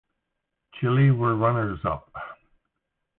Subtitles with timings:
[0.73, 2.11] Chile were runners-up.